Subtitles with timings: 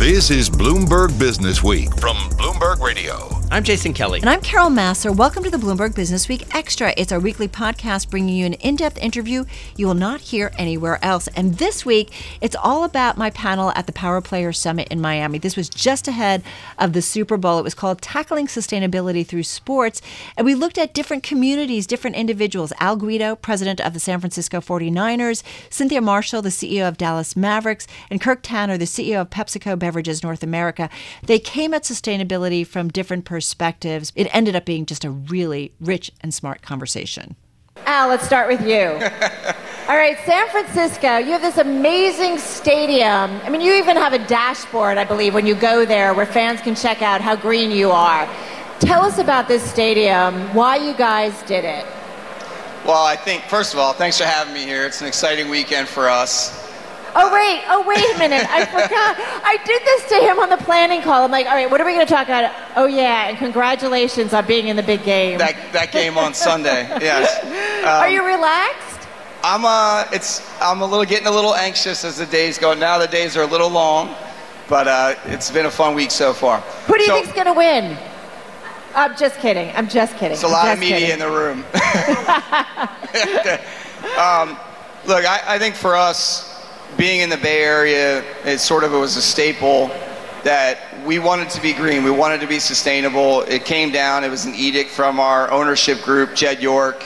[0.00, 3.39] This is Bloomberg Business Week from Bloomberg Radio.
[3.52, 4.20] I'm Jason Kelly.
[4.20, 5.10] And I'm Carol Massar.
[5.10, 6.94] Welcome to the Bloomberg Business Week Extra.
[6.96, 9.44] It's our weekly podcast bringing you an in depth interview
[9.76, 11.26] you will not hear anywhere else.
[11.34, 15.38] And this week, it's all about my panel at the Power Player Summit in Miami.
[15.38, 16.44] This was just ahead
[16.78, 17.58] of the Super Bowl.
[17.58, 20.00] It was called Tackling Sustainability Through Sports.
[20.36, 22.72] And we looked at different communities, different individuals.
[22.78, 27.88] Al Guido, president of the San Francisco 49ers, Cynthia Marshall, the CEO of Dallas Mavericks,
[28.10, 30.88] and Kirk Tanner, the CEO of PepsiCo Beverages North America.
[31.24, 34.12] They came at sustainability from different perspectives perspectives.
[34.16, 37.36] It ended up being just a really rich and smart conversation.
[37.86, 38.84] Al, let's start with you.
[39.88, 43.30] All right, San Francisco, you have this amazing stadium.
[43.42, 46.60] I mean, you even have a dashboard, I believe, when you go there where fans
[46.60, 48.28] can check out how green you are.
[48.78, 51.86] Tell us about this stadium, why you guys did it.
[52.84, 54.84] Well, I think, first of all, thanks for having me here.
[54.84, 56.59] It's an exciting weekend for us.
[57.14, 59.16] Oh wait, oh wait a minute, I forgot.
[59.44, 61.24] I did this to him on the planning call.
[61.24, 62.52] I'm like, all right, what are we going to talk about?
[62.76, 65.38] Oh yeah, and congratulations on being in the big game.
[65.38, 67.42] That that game on Sunday, yes.
[67.82, 69.08] Um, are you relaxed?
[69.42, 72.74] I'm uh, it's I'm a little getting a little anxious as the days go.
[72.74, 74.14] Now the days are a little long,
[74.68, 76.60] but uh, it's been a fun week so far.
[76.60, 77.96] Who do you so, think's going to win?
[78.94, 79.74] I'm just kidding.
[79.74, 80.32] I'm just kidding.
[80.32, 81.12] It's a lot of media kidding.
[81.12, 81.58] in the room.
[84.18, 84.58] um,
[85.06, 86.49] look, I, I think for us,
[86.96, 89.90] being in the Bay Area, it sort of it was a staple
[90.44, 92.02] that we wanted to be green.
[92.02, 93.42] We wanted to be sustainable.
[93.42, 94.24] It came down.
[94.24, 97.04] It was an edict from our ownership group, Jed York.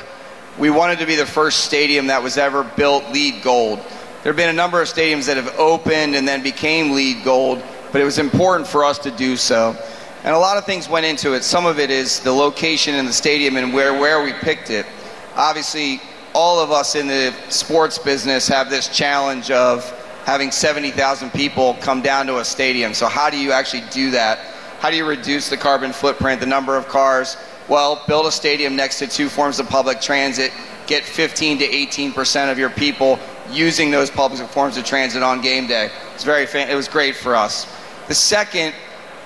[0.59, 3.79] We wanted to be the first stadium that was ever built LEED gold.
[3.79, 7.62] There have been a number of stadiums that have opened and then became LEED gold,
[7.93, 9.77] but it was important for us to do so.
[10.23, 11.45] And a lot of things went into it.
[11.45, 14.87] Some of it is the location in the stadium and where, where we picked it.
[15.37, 16.01] Obviously,
[16.35, 19.89] all of us in the sports business have this challenge of
[20.25, 22.93] having 70,000 people come down to a stadium.
[22.93, 24.39] So how do you actually do that?
[24.81, 27.37] How do you reduce the carbon footprint, the number of cars?
[27.69, 30.53] Well, build a stadium next to two forms of public transit,
[30.87, 33.19] get 15 to 18% of your people
[33.50, 35.91] using those public forms of transit on game day.
[36.15, 37.67] It's very it was great for us.
[38.09, 38.75] The second,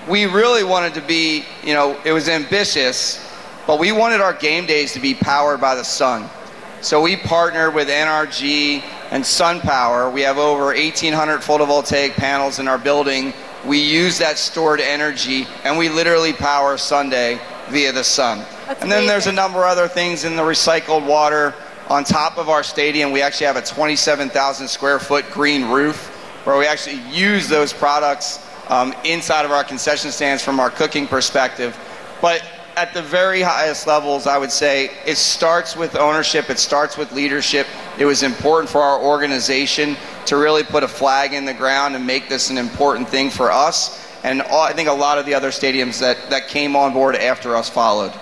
[0.09, 3.25] we really wanted to be, you know, it was ambitious,
[3.67, 6.29] but we wanted our game days to be powered by the sun.
[6.81, 10.13] So we partner with NRG and SunPower.
[10.13, 13.33] We have over 1,800 photovoltaic panels in our building.
[13.67, 18.45] We use that stored energy and we literally power Sunday via the sun.
[18.67, 21.53] That's and then there's a number of other things in the recycled water.
[21.89, 26.07] On top of our stadium, we actually have a 27,000 square foot green roof
[26.47, 31.09] where we actually use those products um, inside of our concession stands from our cooking
[31.09, 31.77] perspective.
[32.21, 32.45] But
[32.79, 37.11] at the very highest levels, I would say it starts with ownership, it starts with
[37.11, 37.67] leadership.
[37.99, 39.97] It was important for our organization
[40.27, 43.51] to really put a flag in the ground and make this an important thing for
[43.51, 44.07] us.
[44.23, 47.17] And all, I think a lot of the other stadiums that, that came on board
[47.17, 48.13] after us followed.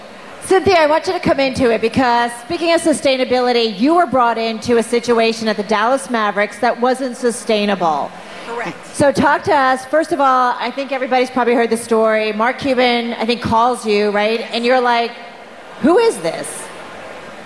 [0.41, 4.39] Cynthia, I want you to come into it because speaking of sustainability, you were brought
[4.39, 8.11] into a situation at the Dallas Mavericks that wasn't sustainable.
[8.47, 8.87] Correct.
[8.95, 9.85] So talk to us.
[9.87, 12.33] First of all, I think everybody's probably heard the story.
[12.33, 14.41] Mark Cuban, I think, calls you, right?
[14.41, 15.11] And you're like,
[15.81, 16.67] who is this?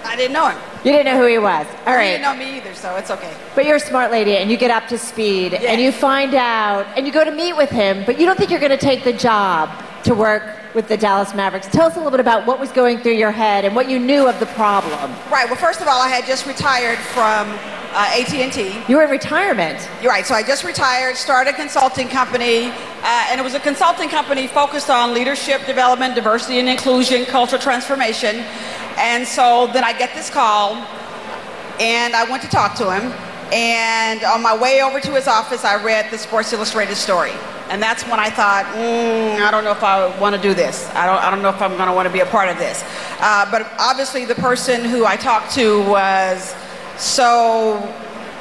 [0.05, 0.59] I didn't know him.
[0.84, 1.66] You didn't know who he was.
[1.87, 3.34] All He didn't know me either, so it's okay.
[3.55, 5.65] But you're a smart lady and you get up to speed Yes.
[5.65, 8.50] and you find out and you go to meet with him, but you don't think
[8.50, 9.69] you're going to take the job
[10.05, 10.43] to work
[10.75, 11.66] with the Dallas Mavericks.
[11.69, 13.98] Tell us a little bit about what was going through your head and what you
[13.98, 15.10] knew of the problem.
[15.31, 15.47] Right.
[15.47, 17.48] Well, first of all, I had just retired from
[17.92, 18.84] uh, AT&T.
[18.88, 19.88] You were in retirement.
[20.00, 20.25] You're right.
[20.25, 24.47] So I just retired, started a consulting company, uh, and it was a consulting company
[24.47, 28.37] focused on leadership development, diversity and inclusion, cultural transformation.
[28.97, 30.75] And so then I get this call,
[31.81, 33.12] and I went to talk to him.
[33.52, 37.32] And on my way over to his office, I read the Sports Illustrated story.
[37.70, 40.88] And that's when I thought, mm, I don't know if I want to do this.
[40.91, 42.58] I don't, I don't know if I'm going to want to be a part of
[42.58, 42.84] this.
[43.20, 46.54] Uh, but obviously, the person who I talked to was
[46.98, 47.78] so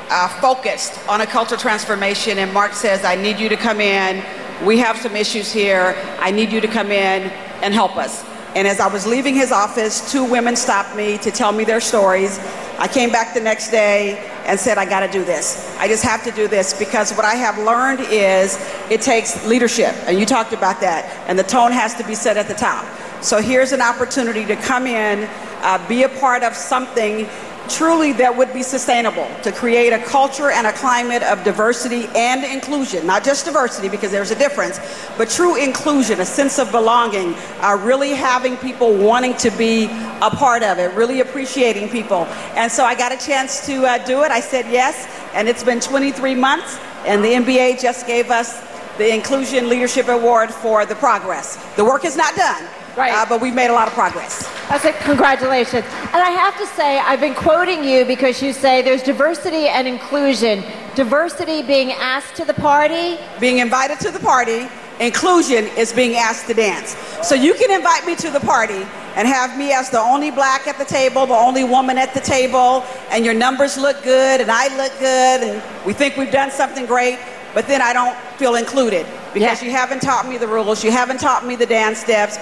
[0.09, 2.39] uh, focused on a cultural transformation.
[2.39, 4.23] And Mark says, I need you to come in.
[4.65, 5.95] We have some issues here.
[6.19, 7.29] I need you to come in
[7.61, 8.25] and help us.
[8.55, 11.79] And as I was leaving his office, two women stopped me to tell me their
[11.79, 12.39] stories.
[12.79, 14.17] I came back the next day
[14.49, 15.77] and said, I got to do this.
[15.77, 18.57] I just have to do this because what I have learned is
[18.89, 19.93] it takes leadership.
[20.07, 21.05] And you talked about that.
[21.27, 22.83] And the tone has to be set at the top.
[23.23, 25.29] So here's an opportunity to come in,
[25.61, 27.27] uh, be a part of something
[27.69, 32.43] truly that would be sustainable to create a culture and a climate of diversity and
[32.43, 34.79] inclusion not just diversity because there's a difference
[35.17, 39.85] but true inclusion a sense of belonging uh, really having people wanting to be
[40.21, 42.25] a part of it really appreciating people
[42.55, 45.63] and so i got a chance to uh, do it i said yes and it's
[45.63, 48.61] been 23 months and the nba just gave us
[48.99, 51.55] the Inclusion Leadership Award for the progress.
[51.77, 52.67] The work is not done,
[52.97, 53.13] Right.
[53.13, 54.45] uh, but we've made a lot of progress.
[54.69, 54.95] That's it.
[54.99, 55.83] Congratulations.
[56.13, 59.87] And I have to say, I've been quoting you because you say there's diversity and
[59.87, 60.63] inclusion.
[60.93, 63.17] Diversity being asked to the party.
[63.39, 64.67] Being invited to the party,
[64.99, 66.95] inclusion is being asked to dance.
[67.23, 68.85] So you can invite me to the party
[69.15, 72.19] and have me as the only black at the table, the only woman at the
[72.21, 76.51] table, and your numbers look good and I look good and we think we've done
[76.51, 77.17] something great,
[77.55, 79.67] but then I don't feel included because Yeah.
[79.67, 82.37] you haven't taught me the rules, you haven't taught me the dance steps.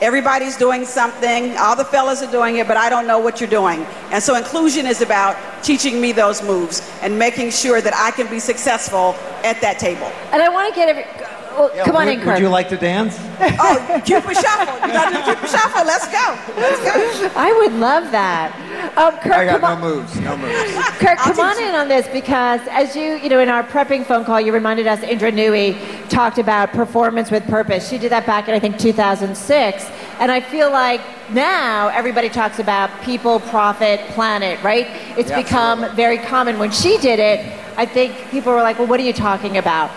[0.00, 3.50] Everybody's doing something, all the fellas are doing it, but I don't know what you're
[3.50, 3.84] doing.
[4.10, 8.26] And so inclusion is about teaching me those moves and making sure that I can
[8.30, 9.14] be successful
[9.44, 10.10] at that table.
[10.32, 11.04] And I want to get every.
[11.50, 12.34] Well, come on would, in, Kirk.
[12.34, 13.18] Would you like to dance?
[13.40, 14.88] Oh, Cupid Shuffle.
[14.88, 15.84] You gotta do Cupid Shuffle.
[15.84, 16.38] Let's go.
[16.56, 17.32] Let's go.
[17.36, 18.54] I would love that.
[18.96, 19.96] Um, Kirk, I got come no on.
[19.96, 20.20] moves.
[20.20, 20.54] No moves.
[20.98, 21.66] Kirk, I'll come on you.
[21.68, 24.86] in on this because as you, you know, in our prepping phone call, you reminded
[24.86, 25.76] us Indra Nooyi
[26.08, 27.88] talked about performance with purpose.
[27.88, 29.84] She did that back in, I think, 2006.
[30.18, 31.00] And I feel like
[31.30, 34.86] now everybody talks about people, profit, planet, right?
[35.16, 36.58] It's Yeah, become very common.
[36.58, 37.40] When she did it,
[37.76, 39.90] I think people were like, well, what are you talking about?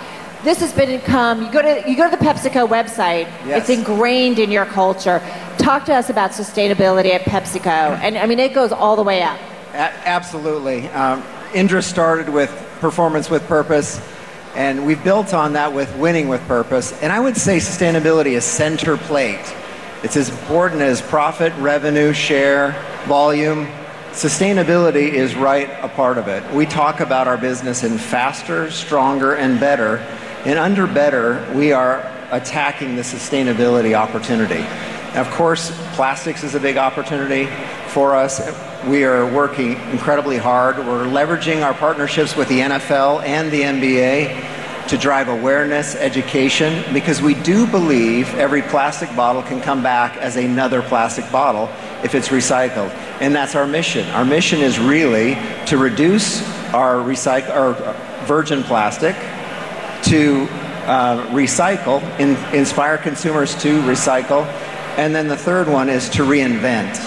[0.43, 3.61] This has been become, you go to, you go to the PepsiCo website, Yes.
[3.61, 5.21] it's ingrained in your culture.
[5.63, 7.97] Talk to us about sustainability at PepsiCo.
[8.01, 9.39] And I mean, it goes all the way up.
[9.71, 10.89] A- absolutely.
[10.89, 11.23] Um,
[11.53, 12.49] Indra started with
[12.81, 14.05] performance with purpose,
[14.55, 16.91] and we've built on that with winning with purpose.
[17.01, 19.55] And I would say sustainability is center plate.
[20.03, 22.75] It's as important as profit, revenue, share,
[23.05, 23.67] volume.
[24.11, 26.43] Sustainability is right a part of it.
[26.53, 29.99] We talk about our business in faster, stronger, and better.
[30.43, 31.99] And under better, we are
[32.31, 34.65] attacking the sustainability opportunity.
[35.15, 37.45] Of course, plastics is a big opportunity
[37.89, 38.41] for us.
[38.87, 40.79] We are working incredibly hard.
[40.79, 47.21] We're leveraging our partnerships with the NFL and the NBA to drive awareness, education, because
[47.21, 51.69] we do believe every plastic bottle can come back as another plastic bottle
[52.03, 52.89] if it's recycled.
[53.21, 54.07] And that's our mission.
[54.09, 55.35] Our mission is really
[55.67, 56.41] to reduce
[56.73, 57.73] our, recyc- our
[58.25, 59.15] virgin plastic
[60.05, 60.47] to
[60.85, 64.45] uh, recycle, in, inspire consumers to recycle.
[64.97, 66.97] And then the third one is to reinvent.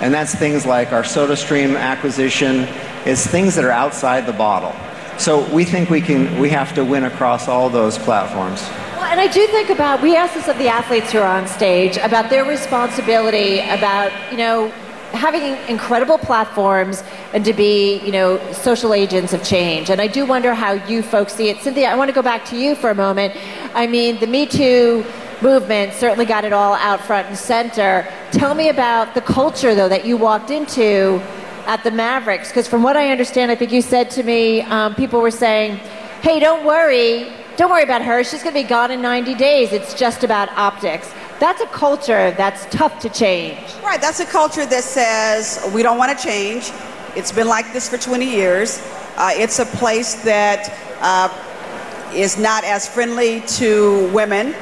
[0.00, 2.66] And that's things like our SodaStream acquisition,
[3.06, 4.74] is things that are outside the bottle.
[5.18, 8.62] So we think we can, we have to win across all those platforms.
[8.96, 11.46] Well, and I do think about, we asked this of the athletes who are on
[11.46, 14.72] stage, about their responsibility, about, you know,
[15.12, 19.88] having incredible platforms and to be, you know, social agents of change.
[19.88, 21.58] And I do wonder how you folks see it.
[21.58, 23.32] Cynthia, I want to go back to you for a moment.
[23.74, 25.04] I mean, the Me Too
[25.42, 28.06] movement certainly got it all out front and center.
[28.32, 31.20] Tell me about the culture, though, that you walked into
[31.66, 32.48] at the Mavericks.
[32.48, 35.76] Because from what I understand, I think you said to me, um, people were saying,
[36.22, 37.32] hey, don't worry.
[37.56, 38.24] Don't worry about her.
[38.24, 39.72] She's going to be gone in 90 days.
[39.72, 41.12] It's just about optics.
[41.38, 43.58] That's a culture that's tough to change.
[43.82, 46.70] Right, that's a culture that says we don't want to change.
[47.16, 48.78] It's been like this for 20 years.
[49.16, 54.54] Uh, it's a place that uh, is not as friendly to women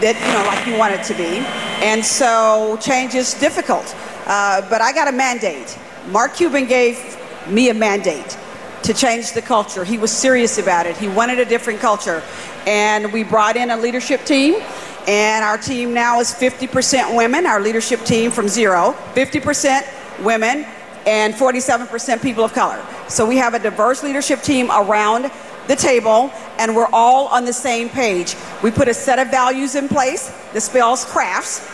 [0.00, 1.38] that you know like you want it to be,
[1.84, 3.94] and so change is difficult.
[4.26, 5.78] Uh, but I got a mandate.
[6.08, 8.36] Mark Cuban gave me a mandate
[8.82, 9.84] to change the culture.
[9.84, 10.96] He was serious about it.
[10.96, 12.22] He wanted a different culture,
[12.66, 14.62] and we brought in a leadership team.
[15.08, 20.66] And our team now is 50% women, our leadership team from zero, 50% women,
[21.06, 22.84] and 47% people of color.
[23.08, 25.30] So we have a diverse leadership team around
[25.68, 28.36] the table, and we're all on the same page.
[28.62, 31.66] We put a set of values in place that spells crafts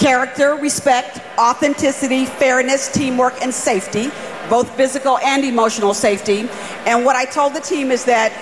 [0.00, 4.10] character, respect, authenticity, fairness, teamwork, and safety,
[4.48, 6.48] both physical and emotional safety.
[6.86, 8.32] And what I told the team is that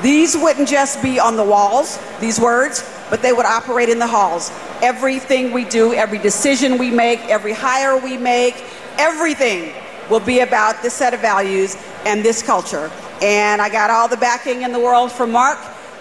[0.00, 4.06] these wouldn't just be on the walls, these words, but they would operate in the
[4.06, 4.52] halls.
[4.80, 8.64] Everything we do, every decision we make, every hire we make,
[8.96, 9.74] everything
[10.08, 12.92] will be about this set of values and this culture.
[13.22, 15.58] And I got all the backing in the world from Mark,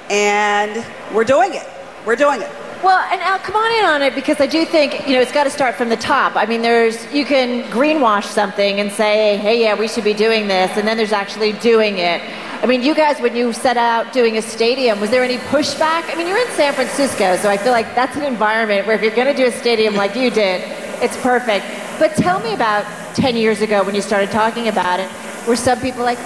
[0.10, 1.68] and we're doing it.
[2.06, 2.52] We're doing it.
[2.84, 5.32] Well, and Al, come on in on it because I do think you know it's
[5.32, 6.36] got to start from the top.
[6.36, 10.48] I mean, there's you can greenwash something and say, hey, yeah, we should be doing
[10.48, 12.22] this, and then there's actually doing it.
[12.62, 16.10] I mean, you guys, when you set out doing a stadium, was there any pushback?
[16.12, 19.02] I mean, you're in San Francisco, so I feel like that's an environment where if
[19.02, 20.62] you're going to do a stadium like you did,
[21.02, 21.66] it's perfect.
[22.00, 25.10] But tell me about 10 years ago when you started talking about it,
[25.48, 26.18] were some people like,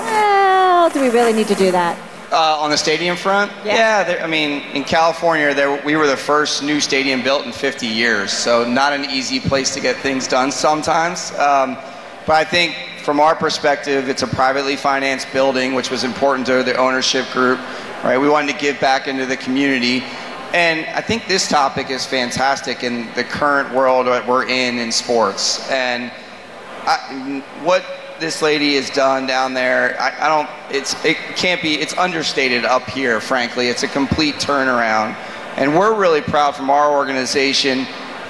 [0.82, 1.96] well, do we really need to do that?
[2.32, 3.52] Uh, on the stadium front?
[3.64, 4.04] Yeah.
[4.04, 7.86] there, I mean, in California, there, we were the first new stadium built in 50
[7.86, 11.34] years, so not an easy place to get things done sometimes.
[11.38, 11.76] Um,
[12.26, 16.64] but I think from our perspective, it's a privately financed building, which was important to
[16.64, 17.60] the ownership group,
[18.04, 18.18] right?
[18.18, 20.04] We wanted to give back into the community.
[20.52, 24.92] And I think this topic is fantastic in the current world that we're in in
[24.92, 25.70] sports.
[25.70, 26.12] And
[26.88, 27.86] I, what
[28.22, 32.64] this lady has done down there, I, I don't, it's, it can't be, it's understated
[32.64, 33.68] up here, frankly.
[33.68, 35.16] It's a complete turnaround.
[35.58, 37.86] And we're really proud from our organization.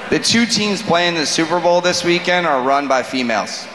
[0.10, 3.68] The two teams playing the Super Bowl this weekend are run by females.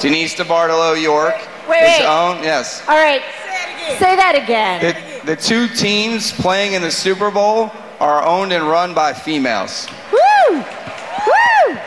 [0.00, 1.34] Denise DeBartolo York
[1.68, 2.06] Wait, is wait.
[2.06, 2.82] owned, yes.
[2.88, 3.22] All right.
[3.98, 4.80] Say that again.
[5.22, 7.70] The, the two teams playing in the Super Bowl
[8.00, 9.86] are owned and run by females.
[10.10, 10.56] Woo!
[10.56, 11.78] Woo!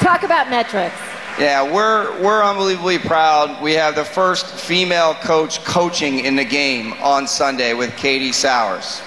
[0.00, 1.05] Talk about metrics.
[1.38, 3.62] Yeah, we're we're unbelievably proud.
[3.62, 9.02] We have the first female coach coaching in the game on Sunday with Katie Sowers.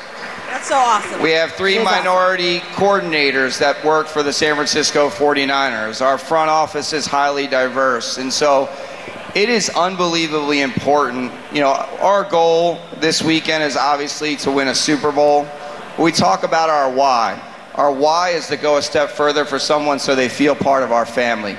[0.46, 1.24] That's so awesome.
[1.24, 2.04] We have three She's awesome.
[2.06, 6.06] minority coordinators that work for the San Francisco 49ers.
[6.06, 8.20] Our front office is highly diverse.
[8.20, 8.70] And so
[9.34, 11.32] it is unbelievably important.
[11.52, 15.48] You know, our goal this weekend is obviously to win a Super Bowl.
[15.98, 17.42] We talk about our why.
[17.74, 20.92] Our why is to go a step further for someone so they feel part of
[20.92, 21.58] our family.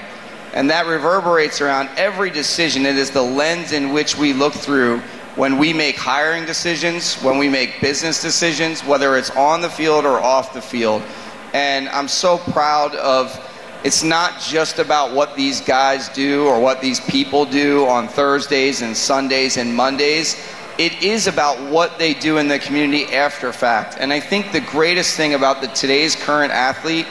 [0.52, 2.86] And that reverberates around every decision.
[2.86, 5.00] It is the lens in which we look through
[5.36, 10.04] when we make hiring decisions, when we make business decisions, whether it's on the field
[10.04, 11.02] or off the field.
[11.52, 13.38] And I'm so proud of
[13.82, 18.82] it's not just about what these guys do or what these people do on Thursdays
[18.82, 20.36] and Sundays and Mondays.
[20.78, 23.96] It is about what they do in the community after fact.
[23.98, 27.06] And I think the greatest thing about the today's current athlete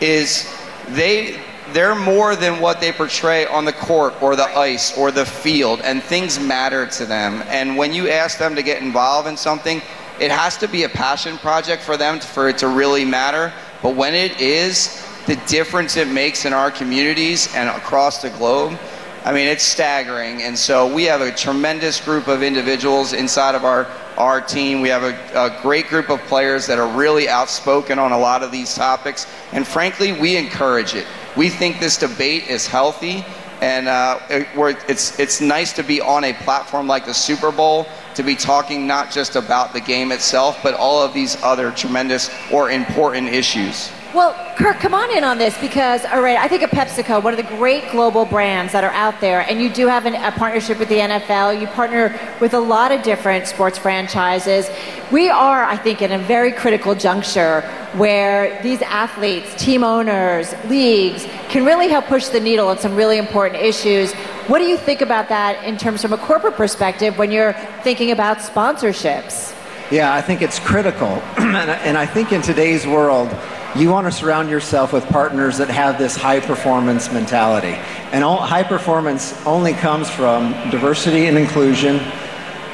[0.00, 0.48] is
[0.90, 1.40] they
[1.72, 5.80] they're more than what they portray on the court or the ice or the field
[5.82, 9.80] and things matter to them and when you ask them to get involved in something
[10.20, 13.94] it has to be a passion project for them for it to really matter but
[13.94, 18.78] when it is the difference it makes in our communities and across the globe
[19.26, 20.42] I mean, it's staggering.
[20.42, 24.80] And so we have a tremendous group of individuals inside of our, our team.
[24.80, 28.44] We have a, a great group of players that are really outspoken on a lot
[28.44, 29.26] of these topics.
[29.50, 31.08] And frankly, we encourage it.
[31.36, 33.24] We think this debate is healthy.
[33.62, 34.46] And uh, it,
[34.86, 38.86] it's, it's nice to be on a platform like the Super Bowl to be talking
[38.86, 43.90] not just about the game itself, but all of these other tremendous or important issues.
[44.16, 47.34] Well, Kirk, come on in on this because, all right, I think of PepsiCo, one
[47.34, 50.32] of the great global brands that are out there, and you do have an, a
[50.32, 51.60] partnership with the NFL.
[51.60, 54.70] You partner with a lot of different sports franchises.
[55.12, 57.60] We are, I think, in a very critical juncture
[57.92, 63.18] where these athletes, team owners, leagues can really help push the needle on some really
[63.18, 64.14] important issues.
[64.48, 68.12] What do you think about that in terms from a corporate perspective when you're thinking
[68.12, 69.54] about sponsorships?
[69.90, 71.06] Yeah, I think it's critical.
[71.36, 73.28] and I- and I think in today's world,
[73.74, 77.74] you want to surround yourself with partners that have this high performance mentality.
[78.12, 81.96] And all, high performance only comes from diversity and inclusion.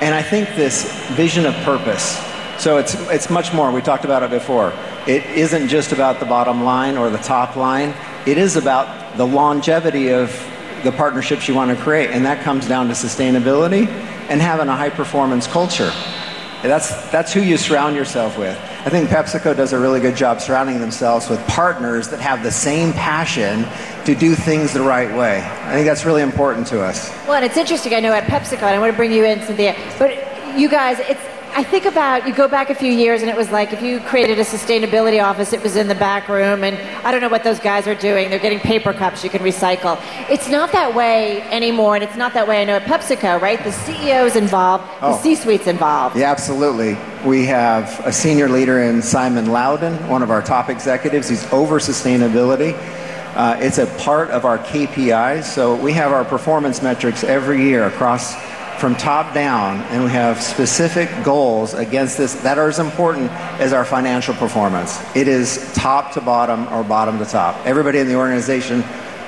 [0.01, 2.21] And I think this vision of purpose.
[2.59, 3.73] So it's, it's much more.
[3.73, 4.73] We talked about it before.
[5.07, 7.95] It isn't just about the bottom line or the top line,
[8.27, 10.31] it is about the longevity of
[10.85, 12.11] the partnerships you want to create.
[12.11, 13.89] And that comes down to sustainability
[14.29, 15.93] and having a high performance culture.
[16.63, 18.57] That's, that's who you surround yourself with.
[18.85, 22.51] I think PepsiCo does a really good job surrounding themselves with partners that have the
[22.51, 23.65] same passion
[24.07, 25.39] to do things the right way.
[25.41, 27.09] I think that's really important to us.
[27.27, 27.95] Well, and it's interesting.
[27.95, 30.11] I know at PepsiCo, and I want to bring you in, Cynthia, but
[30.59, 31.21] you guys, it's.
[31.55, 34.01] I think about you go back a few years, and it was like if you
[34.01, 37.45] created a sustainability office, it was in the back room, and I don't know what
[37.45, 38.31] those guys are doing.
[38.31, 40.01] They're getting paper cups you can recycle.
[40.31, 42.63] It's not that way anymore, and it's not that way.
[42.63, 43.63] I know at PepsiCo, right?
[43.63, 45.21] The CEO's involved, the Oh.
[45.23, 46.17] C-suite's involved.
[46.17, 46.97] Yeah, absolutely.
[47.25, 51.29] We have a senior leader in Simon Lowden, one of our top executives.
[51.29, 52.75] He's over sustainability.
[53.37, 55.45] Uh, it's a part of our KPIs.
[55.45, 58.35] So we have our performance metrics every year across
[58.81, 63.73] from top down, and we have specific goals against this that are as important as
[63.73, 65.01] our financial performance.
[65.15, 67.65] It is top to bottom or bottom to top.
[67.65, 68.83] Everybody in the organization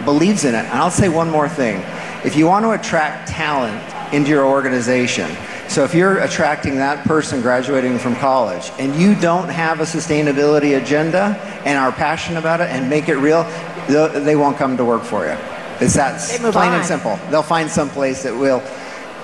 [0.04, 0.64] believes in it.
[0.64, 1.76] And I'll say one more thing.
[2.24, 3.80] If you want to attract talent
[4.12, 5.30] into your organization,
[5.68, 10.80] so if you're attracting that person graduating from college and you don't have a sustainability
[10.80, 13.44] agenda and are passionate about it and make it real,
[13.88, 15.37] they won't come to work for you.
[15.80, 16.21] It's that
[16.52, 16.78] plain on.
[16.78, 17.18] and simple.
[17.30, 18.62] They'll find some place that will,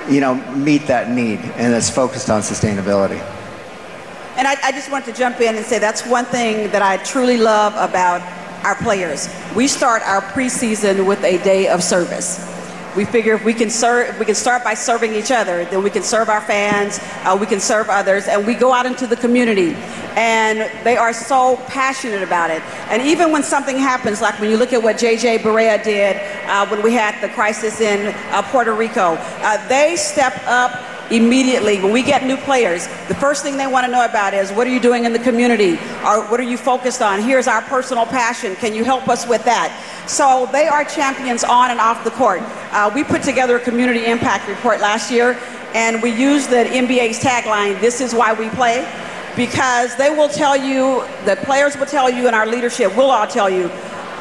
[0.09, 3.21] you know, meet that need and that's focused on sustainability.
[4.37, 6.97] And I, I just want to jump in and say that's one thing that I
[7.05, 8.23] truly love about
[8.65, 9.29] our players.
[9.55, 12.47] We start our preseason with a day of service.
[12.97, 15.91] We figure if we can serve, we can start by serving each other, then we
[15.91, 19.17] can serve our fans, uh, we can serve others, and we go out into the
[19.17, 19.75] community.
[20.17, 22.63] And they are so passionate about it.
[22.91, 26.17] And even when something happens, like when you look at what JJ Barea did
[26.49, 31.81] uh, when we had the crisis in uh, Puerto Rico, uh, they step up immediately.
[31.81, 34.67] When we get new players the first thing they want to know about is what
[34.67, 35.73] are you doing in the community?
[36.05, 37.21] Or what are you focused on?
[37.23, 38.55] Here's our personal passion.
[38.57, 39.71] Can you help us with that?
[40.07, 42.43] So they are champions on and off the court.
[42.73, 45.39] Uh, we put together a community impact report last year
[45.75, 48.85] and we used the nba's tagline this is why we play
[49.37, 53.27] because they will tell you the players will tell you and our leadership will all
[53.27, 53.69] tell you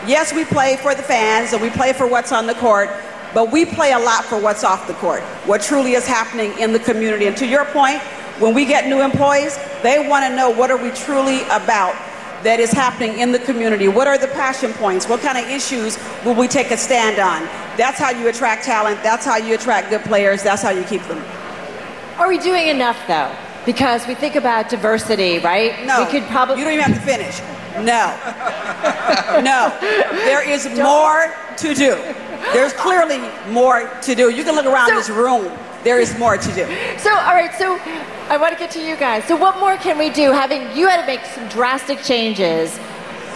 [0.05, 2.89] yes we play for the fans and we play for what's on the court
[3.33, 6.73] but we play a lot for what's off the court, what truly is happening in
[6.73, 7.27] the community.
[7.27, 8.01] And to your point,
[8.39, 11.95] when we get new employees, they want to know what are we truly about
[12.43, 13.87] that is happening in the community?
[13.87, 15.07] What are the passion points?
[15.07, 17.43] What kind of issues will we take a stand on?
[17.77, 19.01] That's how you attract talent.
[19.03, 20.41] That's how you attract good players.
[20.43, 21.21] That's how you keep them.
[22.17, 23.33] Are we doing enough though?
[23.65, 25.85] Because we think about diversity, right?
[25.85, 26.05] No.
[26.05, 27.39] We could probably You don't even have to finish.
[27.75, 28.15] No.
[29.41, 29.77] no.
[30.25, 31.95] There is more to do.
[32.53, 34.29] There's clearly more to do.
[34.29, 35.51] You can look around So- this room.
[35.83, 36.67] There is more to do.
[36.97, 37.79] So, all right, so
[38.29, 39.23] I want to get to you guys.
[39.23, 40.31] So, what more can we do?
[40.31, 42.77] Having you had to make some drastic changes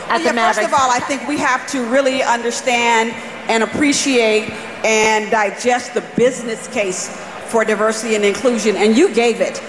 [0.09, 0.59] at yeah, the Mavericks.
[0.59, 3.13] First of all, I think we have to really understand
[3.49, 4.49] and appreciate
[4.83, 7.09] and digest the business case
[7.47, 9.61] for diversity and inclusion, and you gave it.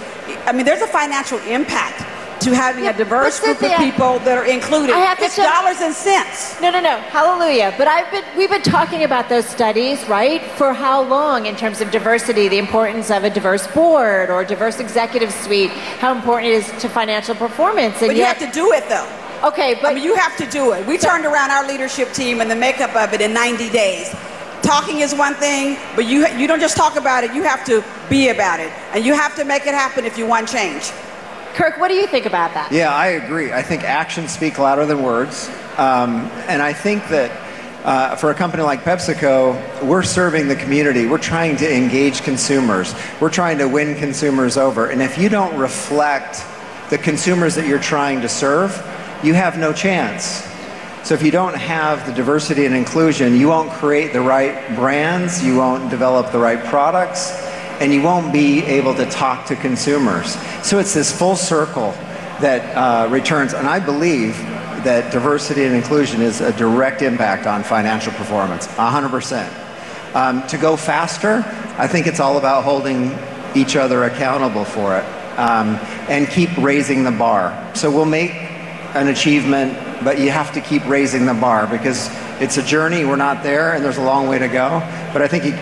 [0.47, 2.03] I mean, there's a financial impact
[2.44, 4.94] to having Yeah, a diverse group of people that are included.
[4.94, 6.60] I have to it's check- dollars and cents.
[6.60, 6.98] No, no, no.
[7.10, 7.74] Hallelujah.
[7.78, 10.42] But I've been we've been talking about those studies, right?
[10.58, 14.78] For how long in terms of diversity, the importance of a diverse board or diverse
[14.80, 15.70] executive suite,
[16.04, 17.96] how important it is to financial performance.
[18.02, 19.08] And But you have to do it, though.
[19.48, 20.86] Okay, but I mean, you have to do it.
[20.86, 24.14] We turned around our leadership team and the makeup of it in 90 days.
[24.62, 27.34] Talking is one thing, but you you don't just talk about it.
[27.34, 30.26] You have to be about it, and you have to make it happen if you
[30.26, 30.90] want change.
[31.54, 32.73] Kirk, what do you think about that?
[32.73, 33.52] Yeah, I agree.
[33.52, 35.49] I think actions speak louder than words.
[35.76, 37.30] Um, and I think that
[37.84, 41.06] uh, for a company like PepsiCo, we're serving the community.
[41.06, 42.92] We're trying to engage consumers.
[43.20, 44.90] We're trying to win consumers over.
[44.90, 46.44] And if you don't reflect
[46.90, 48.73] the consumers that you're trying to serve,
[49.22, 50.42] you have no chance.
[51.05, 55.44] So if you don't have the diversity and inclusion, you won't create the right brands,
[55.44, 57.31] you won't develop the right products,
[57.80, 60.34] and you won't be able to talk to consumers.
[60.62, 61.92] So it's this full circle
[62.40, 64.37] that uh, returns, and I believe
[64.84, 70.14] that diversity and inclusion is a direct impact on financial performance, 100%.
[70.14, 71.44] Um, to go faster,
[71.76, 73.16] I think it's all about holding
[73.54, 75.04] each other accountable for it
[75.38, 75.76] um,
[76.08, 77.72] and keep raising the bar.
[77.74, 78.32] So we'll make
[78.94, 82.08] an achievement, but you have to keep raising the bar because
[82.40, 83.04] it's a journey.
[83.04, 84.80] We're not there, and there's a long way to go.
[85.12, 85.52] But I think you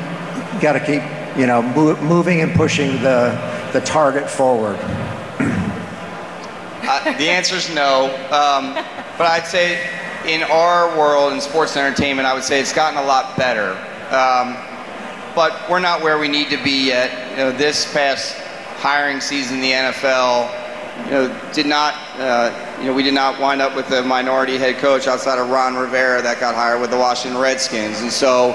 [0.61, 1.03] got to keep,
[1.37, 3.31] you know, mo- moving and pushing the
[3.73, 4.79] the target forward.
[6.85, 8.07] Uh, the answer is no.
[8.27, 8.75] Um,
[9.17, 9.89] but I'd say
[10.27, 13.71] in our world in sports and entertainment, I would say it's gotten a lot better.
[14.15, 14.57] Um,
[15.35, 17.31] but we're not where we need to be yet.
[17.31, 18.37] You know, this past
[18.79, 23.63] hiring season the NFL, you know, did not, uh, you know, we did not wind
[23.63, 26.99] up with a minority head coach outside of Ron Rivera that got hired with the
[26.99, 28.03] Washington Redskins.
[28.03, 28.53] And so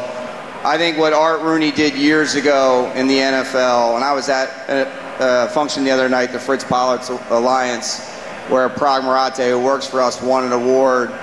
[0.63, 4.49] I think what Art Rooney did years ago in the NFL, and I was at
[4.67, 7.99] a, a function the other night, the Fritz Pollard's Alliance,
[8.49, 11.13] where Paraag Marathe, who works for us, won an award.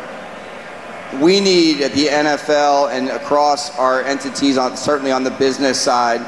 [1.21, 6.25] We need at the NFL and across our entities, on, certainly on the business side,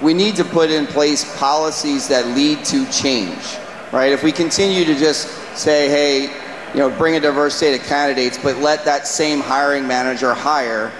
[0.00, 3.58] we need to put in place policies that lead to change,
[3.92, 4.12] right?
[4.12, 6.22] If we continue to just say, hey,
[6.72, 10.92] you know, bring a diverse slate of candidates, but let that same hiring manager hire,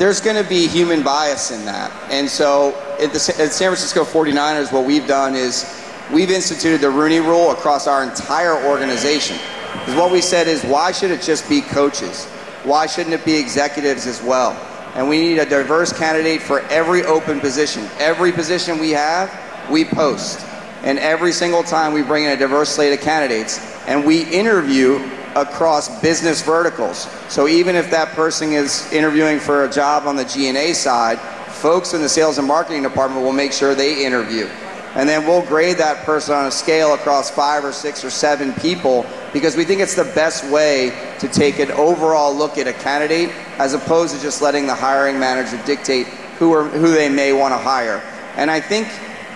[0.00, 1.92] there's going to be human bias in that.
[2.10, 6.88] And so at the at San Francisco 49ers, what we've done is we've instituted the
[6.88, 9.36] Rooney Rule across our entire organization.
[9.74, 12.24] Because what we said is, why should it just be coaches?
[12.64, 14.52] Why shouldn't it be executives as well?
[14.94, 17.86] And we need a diverse candidate for every open position.
[17.98, 19.30] Every position we have,
[19.70, 20.40] we post.
[20.82, 24.98] And every single time we bring in a diverse slate of candidates, and we interview
[25.36, 27.08] across business verticals.
[27.28, 31.18] So even if that person is interviewing for a job on the G&A side,
[31.50, 34.48] folks in the sales and marketing department will make sure they interview.
[34.94, 38.52] And then we'll grade that person on a scale across five or six or seven
[38.54, 42.72] people because we think it's the best way to take an overall look at a
[42.72, 47.32] candidate as opposed to just letting the hiring manager dictate who, are, who they may
[47.32, 48.02] want to hire.
[48.36, 48.88] And I think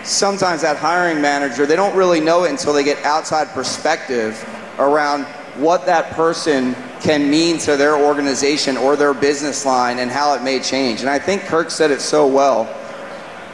[0.03, 4.45] sometimes that hiring manager, they don't really know it until they get outside perspective
[4.79, 5.25] around
[5.57, 10.43] what that person can mean to their organization or their business line and how it
[10.43, 11.01] may change.
[11.01, 12.69] And I think Kirk said it so well.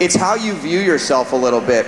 [0.01, 1.87] It's how you view yourself a little bit.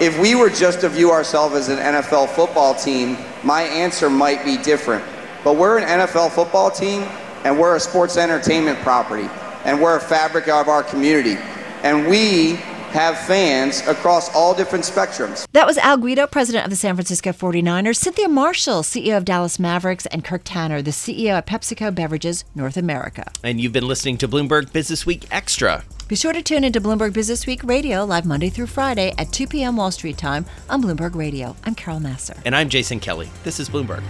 [0.00, 4.44] If we were just to view ourselves as an NFL football team, my answer might
[4.44, 5.04] be different.
[5.44, 7.02] But we're an NFL football team
[7.44, 9.28] and we're a sports entertainment property
[9.64, 11.36] and we're a fabric of our community.
[11.82, 12.58] And we
[12.92, 15.46] have fans across all different spectrums.
[15.52, 19.58] That was Al Guido, president of the San Francisco 49ers, Cynthia Marshall, CEO of Dallas
[19.58, 23.30] Mavericks, and Kirk Tanner, the CEO at PepsiCo Beverages North America.
[23.42, 25.84] And you've been listening to Bloomberg Business Week Extra.
[26.08, 29.46] Be sure to tune into Bloomberg Business Week Radio live Monday through Friday at 2
[29.46, 29.76] p.m.
[29.76, 31.56] Wall Street time on Bloomberg Radio.
[31.64, 32.38] I'm Carol Massar.
[32.44, 33.30] And I'm Jason Kelly.
[33.44, 34.02] This is Bloomberg.